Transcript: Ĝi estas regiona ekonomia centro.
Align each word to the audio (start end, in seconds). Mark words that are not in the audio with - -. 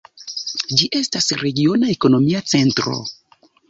Ĝi 0.79 0.87
estas 1.01 1.29
regiona 1.43 1.93
ekonomia 1.99 2.45
centro. 2.57 3.01